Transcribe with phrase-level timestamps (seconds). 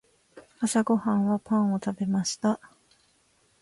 [0.59, 2.59] 朝ごはんはパンを食べました。